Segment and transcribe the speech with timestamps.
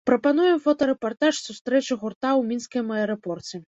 [0.09, 3.63] Прапануем фотарэпартаж сустрэчы гурта ў мінскім аэрапорце.